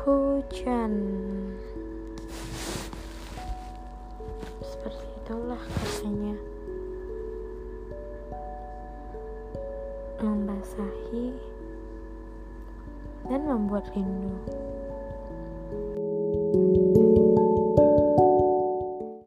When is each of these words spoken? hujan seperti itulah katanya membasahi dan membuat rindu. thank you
hujan 0.00 0.92
seperti 4.64 5.04
itulah 5.20 5.60
katanya 5.60 6.36
membasahi 10.24 11.36
dan 13.28 13.40
membuat 13.44 13.84
rindu. 13.92 14.32
thank 16.50 16.96
you 16.96 17.09